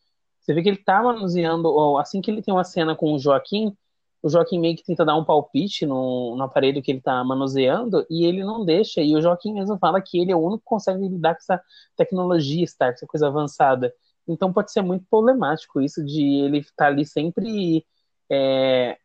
[0.40, 3.76] Você vê que ele tá manuseando, assim que ele tem uma cena com o Joaquim,
[4.22, 8.06] o Joaquim meio que tenta dar um palpite no, no aparelho que ele tá manuseando
[8.08, 9.00] e ele não deixa.
[9.00, 11.60] E o Joaquim mesmo fala que ele é o único que consegue lidar com essa
[11.96, 13.92] tecnologia Stark, essa coisa avançada.
[14.26, 17.84] Então pode ser muito problemático isso de ele estar tá ali sempre
[18.30, 18.96] é,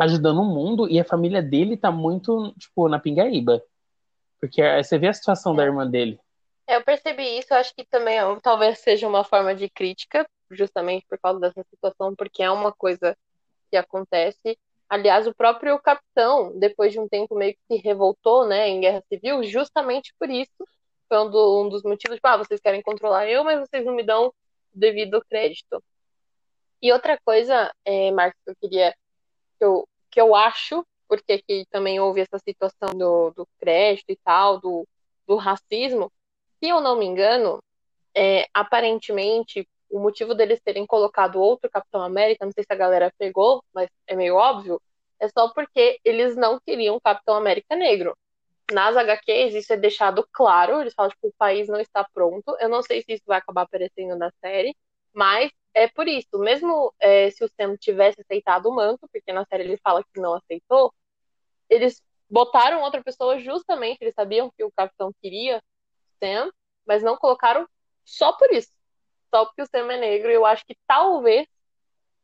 [0.00, 3.62] ajudando o mundo e a família dele tá muito, tipo, na pingaíba.
[4.40, 5.58] Porque você vê a situação É.
[5.58, 6.18] da irmã dele.
[6.66, 11.06] Eu percebi isso, eu acho que também ó, talvez seja uma forma de crítica, justamente
[11.08, 13.16] por causa dessa situação, porque é uma coisa
[13.74, 14.56] que acontece.
[14.88, 19.02] Aliás, o próprio capitão, depois de um tempo meio que se revoltou, né, em guerra
[19.08, 20.52] civil, justamente por isso.
[21.08, 23.94] Foi um, do- um dos motivos, tipo, ah, vocês querem controlar eu, mas vocês não
[23.94, 24.32] me dão
[24.72, 25.82] devido crédito.
[26.80, 28.92] E outra coisa, é, Marcos, que eu queria,
[29.58, 34.16] que eu, que eu acho, porque aqui também houve essa situação do, do crédito e
[34.24, 34.86] tal, do,
[35.26, 36.12] do racismo,
[36.60, 37.62] se eu não me engano,
[38.14, 43.12] é, aparentemente, o motivo deles terem colocado outro Capitão América, não sei se a galera
[43.16, 44.82] pegou, mas é meio óbvio,
[45.20, 48.16] é só porque eles não queriam Capitão América negro.
[48.72, 52.56] Nas HQs, isso é deixado claro, eles falam que tipo, o país não está pronto.
[52.58, 54.74] Eu não sei se isso vai acabar aparecendo na série,
[55.12, 56.38] mas é por isso.
[56.38, 60.20] Mesmo é, se o Sam tivesse aceitado o manto, porque na série ele fala que
[60.20, 60.92] não aceitou,
[61.70, 65.62] eles botaram outra pessoa justamente, eles sabiam que o Capitão queria
[66.18, 66.50] Sam,
[66.86, 67.68] mas não colocaram
[68.04, 68.72] só por isso.
[69.34, 70.30] Só porque o Sam é negro.
[70.30, 71.48] E eu acho que talvez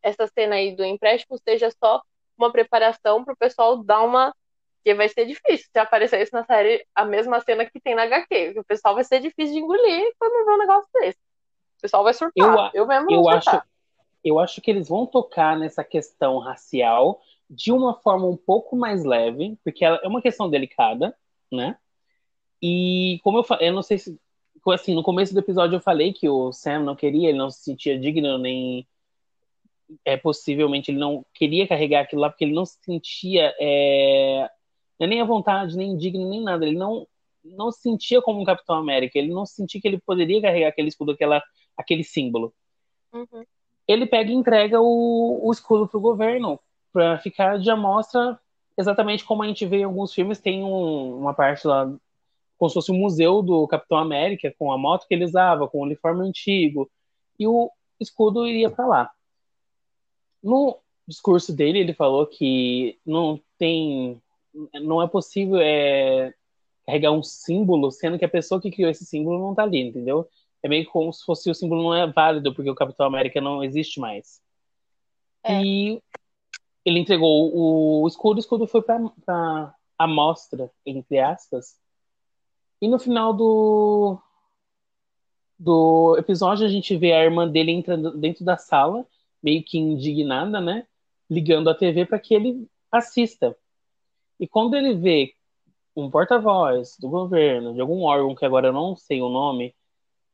[0.00, 2.00] essa cena aí do empréstimo seja só
[2.38, 4.32] uma preparação pro pessoal dar uma.
[4.76, 8.04] Porque vai ser difícil se aparecer isso na série, a mesma cena que tem na
[8.04, 8.54] HQ.
[8.60, 11.18] O pessoal vai ser difícil de engolir quando ver um negócio desse.
[11.78, 12.70] O pessoal vai surtar.
[12.72, 13.68] Eu Eu, mesmo Eu acho, surtar.
[14.24, 17.20] eu acho que eles vão tocar nessa questão racial
[17.50, 21.14] de uma forma um pouco mais leve, porque ela é uma questão delicada,
[21.50, 21.76] né?
[22.62, 24.18] E como eu falei, eu não sei se.
[24.66, 27.62] Assim, no começo do episódio eu falei que o Sam não queria, ele não se
[27.62, 28.86] sentia digno, nem.
[30.04, 33.52] É, possivelmente ele não queria carregar aquilo lá, porque ele não se sentia.
[33.58, 34.48] É,
[35.00, 36.64] é nem à vontade, nem digno, nem nada.
[36.66, 37.06] Ele não,
[37.44, 40.88] não se sentia como um Capitão América, ele não sentia que ele poderia carregar aquele
[40.88, 41.42] escudo, aquela,
[41.76, 42.52] aquele símbolo
[43.12, 43.42] Uhum.
[43.88, 46.60] ele pega e entrega o, o escudo pro governo
[46.92, 48.38] para ficar de amostra
[48.78, 51.92] exatamente como a gente vê em alguns filmes tem um- uma parte lá
[52.60, 55.78] como se fosse um museu do Capitão América com a moto que ele usava com
[55.78, 56.88] o uniforme antigo
[57.38, 59.10] e o escudo iria para lá
[60.42, 64.22] no discurso dele ele falou que não tem
[64.74, 66.34] não é possível é,
[66.90, 70.28] carregar um símbolo, sendo que a pessoa que criou esse símbolo não tá ali, entendeu?
[70.62, 73.62] É meio como se fosse o símbolo não é válido, porque o Capitão América não
[73.62, 74.40] existe mais.
[75.42, 75.62] É.
[75.62, 76.02] E
[76.84, 81.78] ele entregou o escudo, o escudo foi pra, pra amostra, entre aspas.
[82.80, 84.18] E no final do,
[85.58, 89.06] do episódio, a gente vê a irmã dele entrando dentro da sala,
[89.42, 90.86] meio que indignada, né?
[91.28, 93.56] Ligando a TV para que ele assista.
[94.38, 95.34] E quando ele vê
[95.94, 99.74] um porta-voz do governo, de algum órgão que agora eu não sei o nome,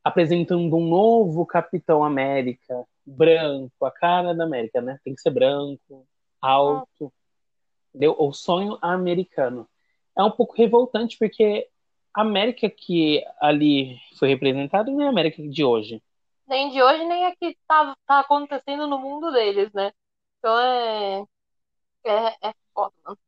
[0.04, 5.00] apresentando um novo Capitão América, branco, a cara da América, né?
[5.02, 6.06] Tem que ser branco,
[6.40, 7.12] alto,
[7.90, 8.14] entendeu?
[8.16, 9.68] O sonho americano.
[10.16, 11.68] É um pouco revoltante porque
[12.16, 16.02] a América que ali foi representada não é a América de hoje.
[16.48, 19.92] Nem de hoje, nem a que tá, tá acontecendo no mundo deles, né?
[20.38, 21.24] Então é.
[22.06, 23.18] É, é foda.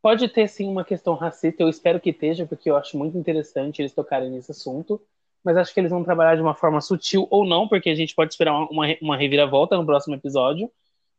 [0.00, 3.82] Pode ter sim uma questão racista, eu espero que esteja, porque eu acho muito interessante
[3.82, 4.98] eles tocarem nesse assunto.
[5.44, 8.14] Mas acho que eles vão trabalhar de uma forma sutil ou não, porque a gente
[8.14, 10.70] pode esperar uma, uma reviravolta no próximo episódio.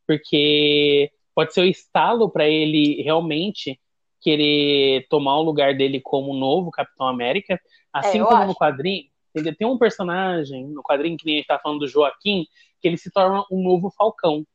[0.07, 3.79] Porque pode ser o estalo para ele realmente
[4.21, 7.59] querer tomar o lugar dele como novo Capitão América.
[7.91, 8.47] Assim é, como acho.
[8.47, 9.09] no quadrinho,
[9.57, 12.45] tem um personagem no quadrinho que a gente tá falando do Joaquim,
[12.81, 14.45] que ele se torna um novo Falcão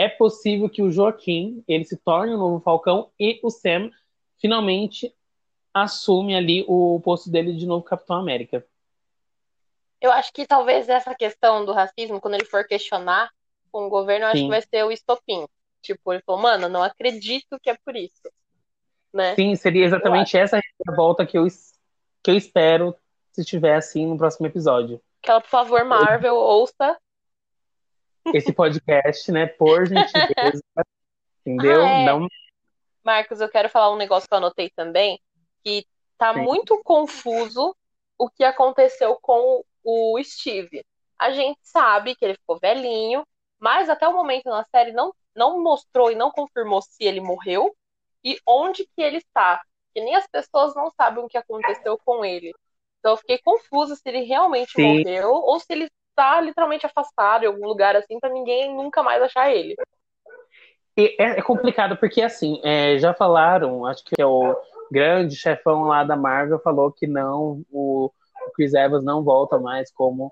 [0.00, 3.90] é possível que o Joaquim ele se torne o novo Falcão e o Sam
[4.38, 5.14] finalmente
[5.74, 8.66] assume ali o posto dele de novo Capitão América.
[10.00, 13.30] Eu acho que talvez essa questão do racismo, quando ele for questionar
[13.70, 15.46] com o governo, eu acho que vai ser o estopim.
[15.82, 18.30] Tipo, ele falou, mano, não acredito que é por isso.
[19.12, 19.34] Né?
[19.34, 20.60] Sim, seria exatamente essa
[20.94, 21.46] volta que eu,
[22.22, 22.94] que eu espero
[23.32, 25.00] se estiver assim no próximo episódio.
[25.22, 26.98] Aquela, por favor, Marvel, ouça
[28.34, 29.46] esse podcast, né?
[29.46, 30.62] Por gentileza.
[31.40, 31.82] entendeu?
[31.82, 32.06] Ah, é.
[32.06, 32.26] Não...
[33.04, 35.20] Marcos, eu quero falar um negócio que eu anotei também,
[35.64, 35.86] que
[36.18, 36.42] tá Sim.
[36.42, 37.74] muito confuso
[38.18, 40.84] o que aconteceu com o Steve.
[41.18, 43.26] A gente sabe que ele ficou velhinho,
[43.58, 47.74] mas até o momento na série não, não mostrou e não confirmou se ele morreu
[48.24, 49.60] e onde que ele está.
[49.92, 52.52] Que nem as pessoas não sabem o que aconteceu com ele.
[52.98, 54.98] Então eu fiquei confusa se ele realmente Sim.
[54.98, 59.22] morreu ou se ele tá literalmente afastado em algum lugar assim para ninguém nunca mais
[59.22, 59.74] achar ele.
[60.96, 64.54] E é, é complicado porque assim, é, já falaram, acho que é o
[64.90, 68.12] grande chefão lá da Marvel falou que não, o,
[68.46, 70.30] o Chris Evans não volta mais como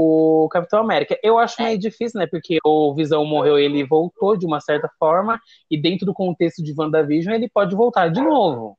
[0.00, 1.18] o Capitão América.
[1.24, 2.26] Eu acho meio difícil, né?
[2.28, 6.72] Porque o Visão morreu, ele voltou de uma certa forma, e dentro do contexto de
[6.76, 8.78] WandaVision, ele pode voltar de novo.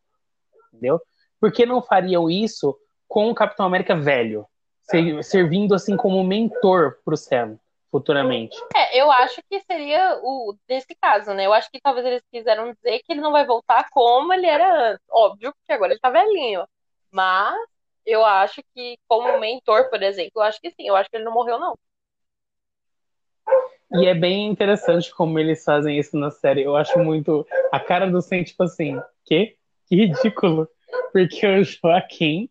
[0.72, 1.02] Entendeu?
[1.38, 2.74] Por que não fariam isso
[3.06, 4.46] com o Capitão América velho?
[5.22, 7.60] servindo assim como mentor para o Sam
[7.92, 8.58] futuramente.
[8.76, 11.46] É, eu acho que seria o desse caso, né?
[11.46, 14.92] Eu acho que talvez eles quiseram dizer que ele não vai voltar como ele era
[14.92, 15.06] antes.
[15.12, 16.66] Óbvio que agora ele tá velhinho.
[17.12, 17.56] Mas
[18.10, 21.26] eu acho que como mentor, por exemplo, eu acho que sim, eu acho que ele
[21.26, 21.78] não morreu não.
[23.92, 26.62] E é bem interessante como eles fazem isso na série.
[26.62, 29.56] Eu acho muito a cara do Sam, tipo assim, que?
[29.88, 30.68] Que ridículo.
[31.12, 32.50] Porque o Joaquim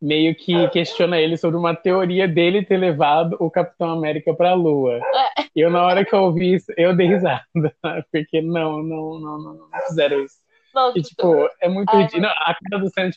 [0.00, 4.54] meio que questiona ele sobre uma teoria dele ter levado o Capitão América para a
[4.54, 4.96] Lua.
[4.96, 5.44] É.
[5.54, 7.44] Eu, na hora que eu ouvi isso, eu dei risada,
[8.10, 10.36] porque não, não, não, não, fizeram isso.
[10.74, 12.26] Nossa, e, tipo, é muito ridículo.
[12.26, 13.16] A cara do Sandy,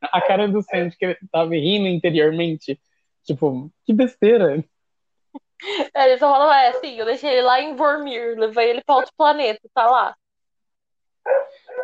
[0.00, 2.80] a cara do Sandy que tava rindo interiormente,
[3.24, 4.64] tipo, que besteira.
[5.94, 8.96] É, ele só falou, é assim, eu deixei ele lá em Vormir, levei ele para
[8.96, 10.16] outro planeta, tá lá.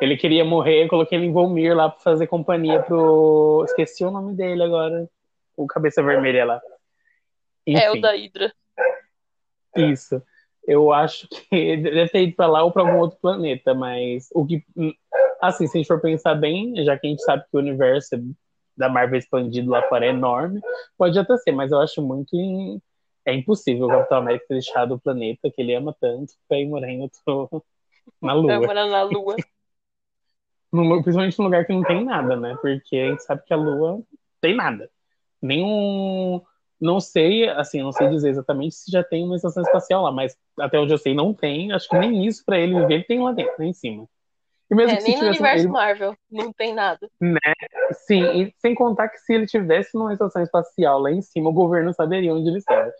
[0.00, 3.62] Ele queria morrer, coloquei ele em Volmir lá pra fazer companhia pro.
[3.64, 5.08] Esqueci o nome dele agora.
[5.56, 6.60] O cabeça vermelha lá.
[7.66, 7.82] Enfim.
[7.82, 8.52] É o da Hydra.
[9.76, 10.22] Isso.
[10.66, 14.28] Eu acho que ele deve ter ido pra lá ou pra algum outro planeta, mas
[14.34, 14.64] o que.
[15.46, 18.16] Assim, se a gente for pensar bem, já que a gente sabe que o universo
[18.76, 20.60] da Marvel expandido lá fora é enorme,
[20.98, 22.34] pode até ser, mas eu acho muito.
[22.36, 22.80] In...
[23.24, 26.66] É impossível o Capitão América ter deixado o planeta que ele ama tanto pra ir
[26.66, 27.64] morar em outro.
[28.22, 28.46] na Lua.
[28.46, 29.34] Pra morar na Lua.
[30.72, 32.56] no, principalmente num lugar que não tem nada, né?
[32.60, 34.00] Porque a gente sabe que a Lua
[34.40, 34.88] tem nada.
[35.42, 36.40] Nenhum.
[36.80, 40.36] Não sei, assim, não sei dizer exatamente se já tem uma estação espacial lá, mas
[40.60, 41.72] até onde eu sei não tem.
[41.72, 44.06] Acho que nem isso para ele viver ele tem lá dentro, lá em cima.
[44.70, 45.72] E mesmo é, que nem no universo ele...
[45.72, 47.08] Marvel, não tem nada.
[47.20, 47.38] Né?
[47.92, 51.52] Sim, e sem contar que se ele tivesse numa estação espacial lá em cima, o
[51.52, 52.90] governo saberia onde ele estava.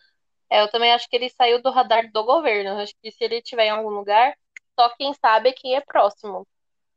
[0.51, 2.79] É, eu também acho que ele saiu do radar do governo.
[2.81, 4.35] acho que se ele estiver em algum lugar,
[4.79, 6.47] só quem sabe é quem é próximo.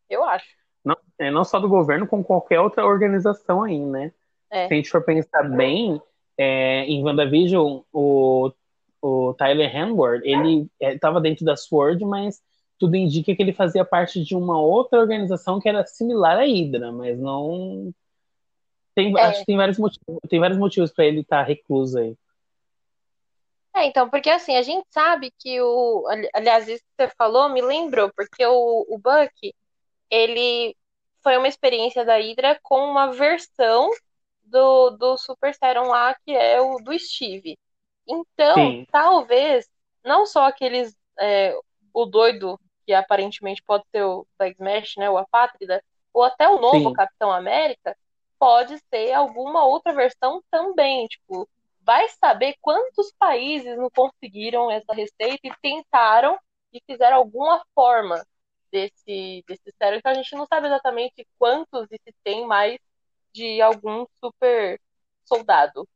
[0.08, 0.48] Eu acho.
[0.86, 4.12] Não, é, não só do governo, com qualquer outra organização aí, né?
[4.52, 4.68] É.
[4.68, 6.02] Se a gente for pensar bem,
[6.38, 8.52] é, em WandaVision, o,
[9.02, 12.42] o Tyler Hayward, ele estava é, dentro da SWORD, mas
[12.80, 16.92] tudo indica que ele fazia parte de uma outra organização que era similar à Hydra,
[16.92, 17.94] mas não.
[18.96, 19.22] Tem, É.
[19.24, 22.16] Acho que tem vários motivos, tem vários motivos para ele estar recluso aí.
[23.76, 26.08] É, então, porque assim, a gente sabe que o.
[26.08, 29.54] ali- Aliás, isso que você falou me lembrou, porque o, o Bucky,
[30.10, 30.76] ele
[31.24, 33.90] foi uma experiência da Hydra com uma versão
[34.44, 37.58] do, do Super Serum lá, que é o do Steve.
[38.08, 38.86] Então, Sim.
[38.92, 39.68] talvez,
[40.04, 40.96] não só aqueles.
[41.20, 41.58] é,
[41.94, 45.08] o doido, que aparentemente pode ser o Flag Smash, né?
[45.12, 45.80] O Apátrida,
[46.12, 46.94] ou até o novo Sim.
[46.94, 47.96] Capitão América,
[48.40, 51.06] pode ser alguma outra versão também.
[51.06, 51.48] Tipo,
[51.82, 56.36] vai saber quantos países não conseguiram essa receita e tentaram
[56.74, 58.26] e fizeram alguma forma
[58.72, 59.98] desse, desse sérum.
[59.98, 62.80] Então a gente não sabe exatamente quantos e se tem mais
[63.32, 64.82] de algum super
[65.26, 65.88] soldado.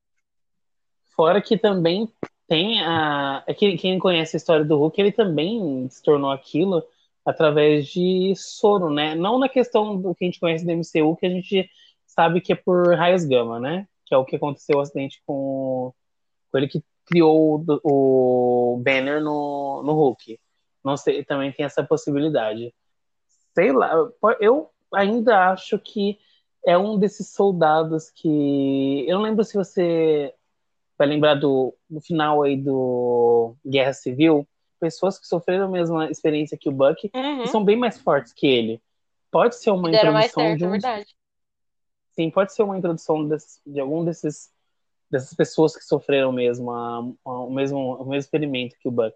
[1.16, 2.08] Fora que também
[2.48, 3.44] tem a.
[3.48, 6.84] É que quem conhece a história do Hulk, ele também se tornou aquilo
[7.26, 9.16] através de soro, né?
[9.16, 11.70] Não na questão do que a gente conhece do MCU, que a gente
[12.06, 13.88] sabe que é por raios gama, né?
[14.06, 15.94] Que é o que aconteceu o acidente com,
[16.52, 20.40] com ele que criou o, o Banner no, no Hulk.
[20.84, 22.74] Não sei, também tem essa possibilidade.
[23.56, 23.94] Sei lá,
[24.40, 26.20] eu ainda acho que
[26.66, 29.06] é um desses soldados que.
[29.08, 30.34] Eu não lembro se você
[31.04, 34.48] vai lembrar do, do final aí do Guerra Civil,
[34.80, 37.44] pessoas que sofreram a mesma experiência que o Buck Uhum.
[37.44, 38.82] e são bem mais fortes que ele.
[39.32, 40.72] Pode ser uma deram introdução certo, de é um.
[40.72, 41.16] verdade.
[42.14, 44.52] Sim, pode ser uma introdução desse- de algum desses
[45.10, 49.16] dessas pessoas que sofreram mesmo a- a- o mesmo o mesmo experimento que o Buck.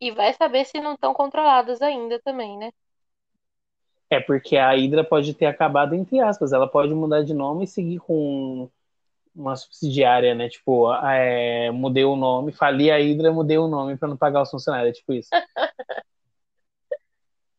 [0.00, 2.70] E vai saber se não estão controladas ainda também, né?
[4.10, 7.66] É porque a Hydra pode ter acabado entre aspas, ela pode mudar de nome e
[7.66, 8.70] seguir com
[9.34, 10.48] uma subsidiária, né?
[10.48, 14.50] Tipo, é, mudei o nome, fali a Hydra, mudei o nome pra não pagar os
[14.50, 15.30] funcionários, é tipo isso.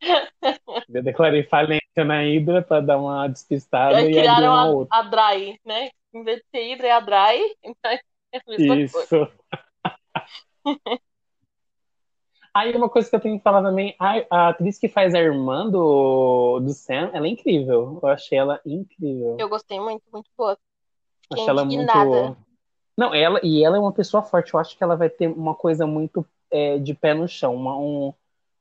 [0.88, 4.66] Eu declarei falência na Hydra pra dar uma despistada Aí e abrir criaram uma a,
[4.70, 4.98] outra.
[4.98, 5.90] a Dry, né?
[6.14, 7.56] Em vez de ser Hydra, é a Dry.
[7.64, 8.00] Então é
[8.38, 8.82] a mesma coisa.
[8.82, 9.28] Isso.
[12.54, 15.20] Aí uma coisa que eu tenho que falar também, a, a atriz que faz a
[15.20, 18.00] irmã do, do Sam, ela é incrível.
[18.02, 19.38] Eu achei ela incrível.
[19.40, 20.58] Eu gostei muito, muito boa.
[21.32, 22.36] Achei ela muito.
[22.98, 24.54] Não, ela e ela é uma pessoa forte.
[24.54, 27.78] Eu acho que ela vai ter uma coisa muito é, de pé no chão, uma,
[27.78, 28.14] um-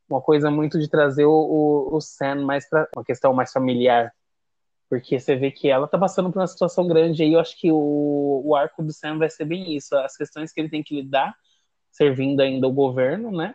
[0.09, 4.13] uma coisa muito de trazer o, o, o Sam mais para uma questão mais familiar.
[4.89, 7.33] Porque você vê que ela tá passando por uma situação grande aí.
[7.33, 9.95] Eu acho que o, o arco do Sam vai ser bem isso.
[9.97, 11.35] As questões que ele tem que lidar,
[11.91, 13.55] servindo ainda o governo, né?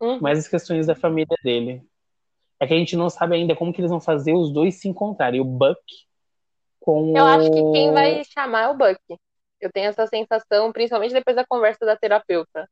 [0.00, 0.18] Uhum.
[0.20, 1.82] Mas as questões da família dele.
[2.60, 4.88] É que a gente não sabe ainda como que eles vão fazer os dois se
[4.88, 5.40] encontrarem.
[5.40, 5.80] O Buck
[6.84, 9.00] com Eu acho que quem vai chamar é o Buck.
[9.58, 12.68] Eu tenho essa sensação, principalmente depois da conversa da terapeuta.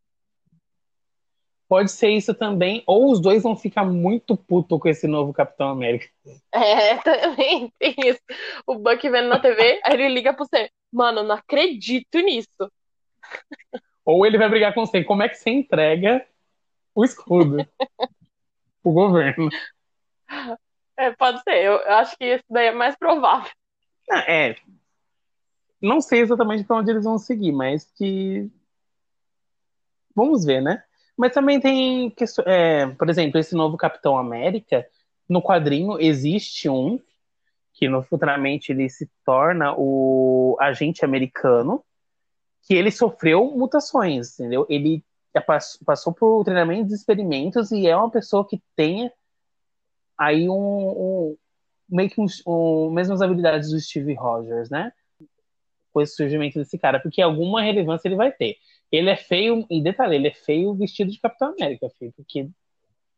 [1.67, 5.71] Pode ser isso também, ou os dois vão ficar muito puto com esse novo Capitão
[5.71, 6.07] América.
[6.53, 8.21] É, também tem isso.
[8.67, 10.69] O Buck vendo na TV, aí ele liga pro você.
[10.93, 12.71] Mano, não acredito nisso.
[14.05, 15.03] Ou ele vai brigar com você.
[15.03, 16.27] Como é que você entrega
[16.95, 17.67] o escudo
[18.85, 19.49] o governo?
[20.99, 21.65] É, pode ser.
[21.65, 23.51] Eu, acho que esse daí é mais provável.
[24.11, 24.57] Ah, é.
[25.83, 28.51] Não sei exatamente para onde eles vão seguir, mas que.
[30.15, 30.83] Vamos ver, né?
[31.17, 32.15] Mas também tem.
[32.47, 34.87] é, por exemplo, esse novo Capitão América,
[35.29, 36.99] no quadrinho existe um
[37.75, 41.85] que no, futuramente ele se torna o agente americano,
[42.63, 44.67] que ele sofreu mutações, entendeu?
[44.69, 45.05] Ele
[45.47, 49.11] pass- passou por treinamentos e experimentos e é uma pessoa que tem
[50.17, 51.37] aí um, um-
[51.93, 54.93] meio que um, um, mesmas habilidades do Steve Rogers, né?
[55.93, 58.57] Com esse surgimento desse cara, porque alguma relevância ele vai ter.
[58.91, 62.49] Ele é feio, e detalhe, ele é feio vestido de Capitão América, filho, porque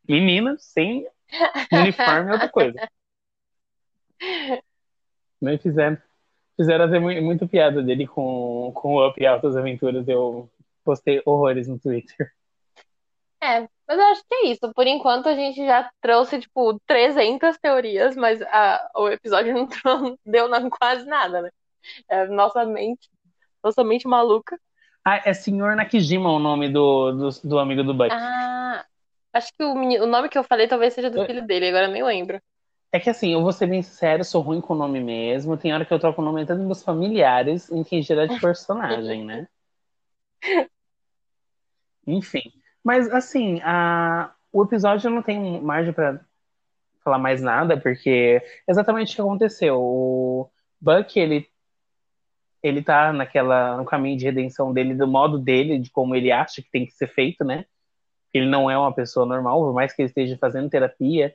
[0.08, 1.06] menina sem
[1.72, 2.88] uniforme é outra coisa.
[5.40, 5.98] Não fizeram,
[6.56, 10.08] fizeram até mu- muito piada dele com, com o Up e Altas Aventuras.
[10.08, 10.50] Eu
[10.84, 12.32] postei horrores no Twitter.
[13.44, 14.72] É, mas eu acho que é isso.
[14.74, 20.18] Por enquanto a gente já trouxe, tipo, 300 teorias, mas a- o episódio não trou-
[20.24, 21.50] deu na- quase nada, né?
[22.08, 23.08] É, nossa mente,
[23.62, 24.58] nossa mente maluca.
[25.04, 28.10] Ah, é Senhor Nakijima o nome do, do, do amigo do Buck.
[28.10, 28.84] Ah,
[29.34, 31.26] acho que o, o nome que eu falei talvez seja do É.
[31.26, 32.40] filho dele, agora eu nem lembro.
[32.90, 35.56] É que assim, eu vou ser bem sincero, eu sou ruim com o nome mesmo.
[35.58, 38.38] Tem hora que eu troco o nome até dos meus familiares em quem gerar de
[38.40, 39.46] personagem, né?
[42.06, 42.50] Enfim.
[42.84, 44.32] Mas assim, a...
[44.52, 46.20] o episódio não tem margem pra
[47.02, 49.80] falar mais nada, porque exatamente o que aconteceu.
[49.80, 51.48] O Buck, ele,
[52.62, 56.62] ele tá naquela, no caminho de redenção dele, do modo dele, de como ele acha
[56.62, 57.64] que tem que ser feito, né?
[58.32, 61.34] Ele não é uma pessoa normal, por mais que ele esteja fazendo terapia.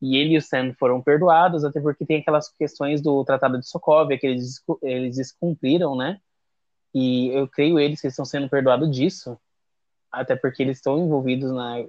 [0.00, 3.68] E ele e o Sam foram perdoados, até porque tem aquelas questões do Tratado de
[3.68, 6.20] Sokovia que eles, eles descumpriram, né?
[6.92, 9.38] E eu creio eles que estão sendo perdoados disso.
[10.12, 11.84] Até porque eles estão envolvidos na.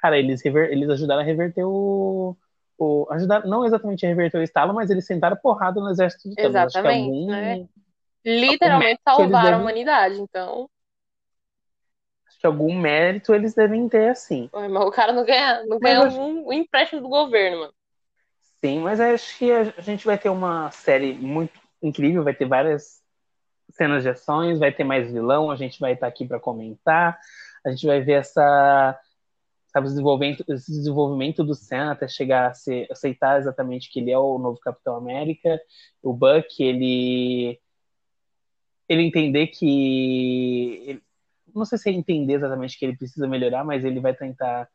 [0.00, 0.70] Cara, eles, rever...
[0.70, 2.36] eles ajudaram a reverter o.
[2.78, 3.06] o...
[3.10, 6.50] Ajudaram, não exatamente a reverter o Estado, mas eles sentaram porrada no exército de Thanos.
[6.50, 7.08] Exatamente.
[7.08, 7.26] Algum...
[7.26, 7.68] Né?
[8.24, 9.52] Literalmente salvaram devem...
[9.52, 10.70] a humanidade, então.
[12.28, 14.48] Acho que algum mérito eles devem ter, assim.
[14.52, 17.74] Mas o cara não ganha, não ganha um empréstimo do governo, mano.
[18.64, 23.01] Sim, mas acho que a gente vai ter uma série muito incrível, vai ter várias
[23.72, 27.18] cenas de ações, vai ter mais vilão, a gente vai estar aqui para comentar,
[27.64, 28.98] a gente vai ver essa
[29.72, 34.18] sabe, desenvolvimento, esse desenvolvimento do Sam até chegar a ser, aceitar exatamente que ele é
[34.18, 35.60] o novo Capitão América,
[36.02, 37.58] o Buck, ele
[38.88, 41.02] ele entender que ele,
[41.54, 44.68] não sei se é entender exatamente que ele precisa melhorar, mas ele vai tentar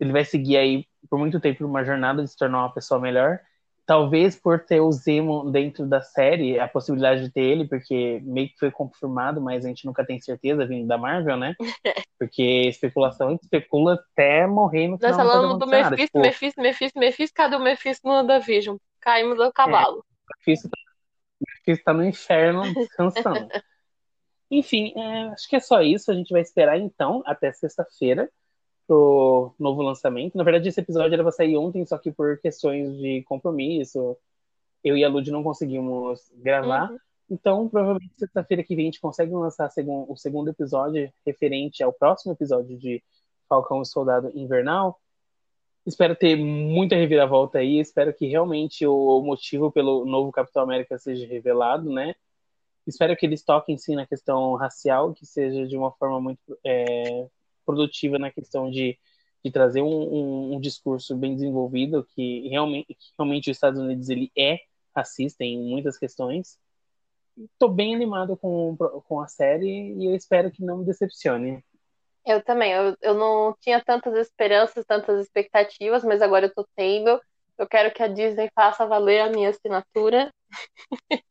[0.00, 3.40] ele vai seguir aí por muito tempo uma jornada de se tornar uma pessoa melhor
[3.86, 8.48] talvez por ter o Zemo dentro da série, a possibilidade de ter ele, porque meio
[8.48, 11.54] que foi confirmado, mas a gente nunca tem certeza vindo da Marvel, né?
[12.18, 15.12] Porque especulação especula até morrer no final.
[15.12, 16.18] Nós falando do Mephisto, tipo...
[16.18, 18.76] Mephisto, Mephisto, Mephisto, cadê o Mephisto no WandaVision?
[19.00, 19.98] Caímos do cavalo.
[19.98, 20.70] É, Mephisto,
[21.40, 23.48] Mephisto tá no inferno descansando.
[24.50, 26.10] Enfim, é, acho que é só isso.
[26.10, 28.30] A gente vai esperar então até sexta-feira
[28.86, 30.36] pro novo lançamento.
[30.36, 34.16] Na verdade, esse episódio era pra sair ontem, só que por questões de compromisso,
[34.82, 36.90] eu e a Lud não conseguimos gravar.
[36.90, 36.98] Uhum.
[37.28, 39.68] Então, provavelmente sexta-feira que vem a gente consegue lançar
[40.08, 43.02] o segundo episódio referente ao próximo episódio de
[43.48, 45.00] Falcão e Soldado Invernal.
[45.84, 47.80] Espero ter muita reviravolta aí.
[47.80, 52.14] Espero que realmente o motivo pelo novo Capitão América seja revelado, né?
[52.86, 57.28] Espero que eles toquem sim na questão racial, que seja de uma forma muito é,
[57.66, 58.98] produtiva na questão de,
[59.44, 64.08] de trazer um, um, um discurso bem desenvolvido, que realmente, que realmente os Estados Unidos
[64.08, 64.60] ele é
[64.94, 66.58] racista em muitas questões.
[67.36, 71.62] Estou bem animado com, com a série e eu espero que não me decepcione.
[72.24, 72.72] Eu também.
[72.72, 77.20] Eu, eu não tinha tantas esperanças, tantas expectativas, mas agora eu tô tendo.
[77.58, 80.30] Eu quero que a Disney faça valer a minha assinatura,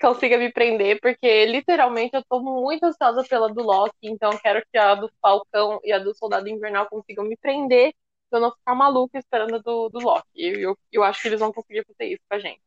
[0.00, 4.62] consiga me prender, porque literalmente eu tô muito ansiosa pela do Loki, então eu quero
[4.72, 7.92] que a do Falcão e a do Soldado Invernal consigam me prender,
[8.30, 10.26] pra eu não ficar maluca esperando a do, do Loki.
[10.36, 12.60] Eu, eu, eu acho que eles vão conseguir fazer isso com a gente.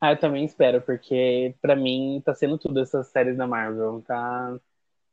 [0.00, 4.02] Ah, eu também espero, porque para mim tá sendo tudo essas séries da Marvel.
[4.06, 4.58] Tá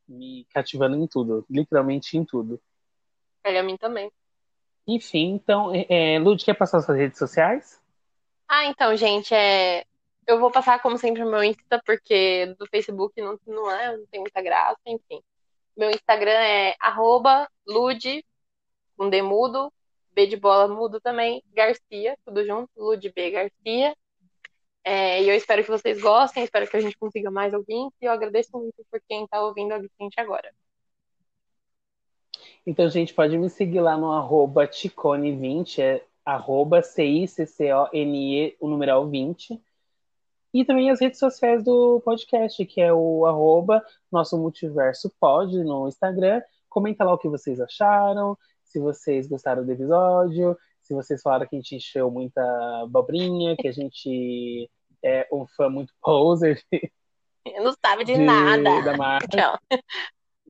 [0.06, 2.60] me cativando em tudo, literalmente em tudo.
[3.44, 4.10] É, a mim também.
[4.86, 7.80] Enfim, então, é, é, Lud, quer passar suas redes sociais?
[8.48, 9.84] Ah, então, gente, é...
[10.26, 14.20] eu vou passar, como sempre, meu Insta, porque do Facebook não, não, é, não tem
[14.20, 15.20] muita graça, enfim.
[15.76, 18.24] Meu Instagram é arroba Lud,
[18.96, 19.72] com D mudo,
[20.12, 23.96] B de bola mudo também, Garcia, tudo junto, Lud B Garcia.
[24.84, 28.04] É, e eu espero que vocês gostem, espero que a gente consiga mais ouvintes, e
[28.04, 30.52] eu agradeço muito por quem está ouvindo a gente agora.
[32.66, 39.60] Então, gente, pode me seguir lá no arroba Ticone20, é arroba C-I-C-C-O-N-E, o numeral 20.
[40.52, 45.88] E também as redes sociais do podcast, que é o arroba nosso multiverso pod no
[45.88, 46.42] Instagram.
[46.68, 51.56] Comenta lá o que vocês acharam, se vocês gostaram do episódio, se vocês falaram que
[51.56, 52.42] a gente encheu muita
[52.82, 54.70] abobrinha, que a gente
[55.02, 56.62] é um fã muito poser.
[57.44, 58.82] Eu não sabe de, de nada.
[58.82, 59.60] Da marca.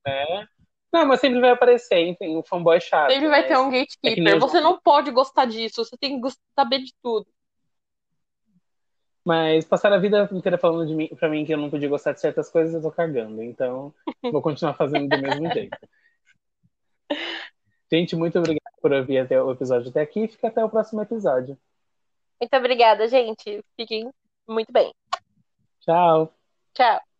[0.04, 0.44] É.
[0.92, 3.12] Não, mas sempre vai aparecer, enfim, um fanboy chato.
[3.12, 4.34] Sempre vai ter um gatekeeper.
[4.34, 7.24] É você não pode gostar disso, você tem que saber de tudo.
[9.24, 12.12] Mas passar a vida inteira falando de mim, pra mim que eu não podia gostar
[12.12, 13.42] de certas coisas, eu tô cagando.
[13.42, 15.78] Então, vou continuar fazendo do mesmo jeito.
[17.92, 20.26] Gente, muito obrigado por ouvir até o episódio até aqui.
[20.26, 21.56] Fica até o próximo episódio.
[22.40, 23.62] Muito obrigada, gente.
[23.76, 24.10] Fiquem
[24.48, 24.92] muito bem.
[25.80, 26.34] Tchau.
[26.74, 27.11] Tchau.